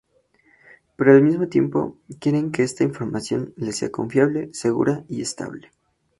Pero 0.95 1.11
al 1.11 1.21
mismo 1.21 1.47
tiempo 1.47 1.99
quieren 2.19 2.51
que 2.51 2.63
esta 2.63 2.83
información 2.83 3.53
les 3.55 3.75
sea 3.77 3.91
confiable, 3.91 4.49
segura 4.51 5.05
y 5.07 5.21
estable. 5.21 5.69